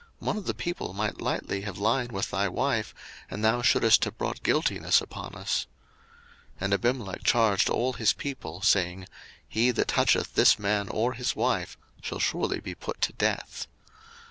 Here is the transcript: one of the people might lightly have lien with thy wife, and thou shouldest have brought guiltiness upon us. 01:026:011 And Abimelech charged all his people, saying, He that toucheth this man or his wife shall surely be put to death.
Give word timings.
one 0.17 0.35
of 0.35 0.47
the 0.47 0.55
people 0.55 0.93
might 0.93 1.21
lightly 1.21 1.61
have 1.61 1.77
lien 1.77 2.07
with 2.07 2.31
thy 2.31 2.47
wife, 2.49 2.91
and 3.29 3.45
thou 3.45 3.61
shouldest 3.61 4.03
have 4.03 4.17
brought 4.17 4.41
guiltiness 4.41 4.99
upon 4.99 5.35
us. 5.35 5.67
01:026:011 6.55 6.57
And 6.61 6.73
Abimelech 6.73 7.23
charged 7.23 7.69
all 7.69 7.93
his 7.93 8.11
people, 8.11 8.63
saying, 8.63 9.05
He 9.47 9.69
that 9.69 9.89
toucheth 9.89 10.33
this 10.33 10.57
man 10.57 10.89
or 10.89 11.13
his 11.13 11.35
wife 11.35 11.77
shall 12.01 12.17
surely 12.17 12.59
be 12.59 12.73
put 12.73 12.99
to 13.01 13.13
death. 13.13 13.67